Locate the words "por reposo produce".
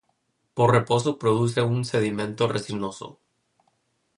0.55-1.61